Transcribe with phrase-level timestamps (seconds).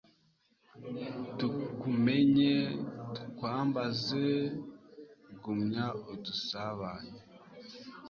[1.37, 2.55] tukumenye,
[3.13, 4.27] tukwambaze,
[5.43, 7.19] gumya udusabanye